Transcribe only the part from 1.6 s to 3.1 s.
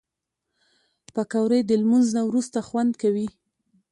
د لمونځ نه وروسته خوند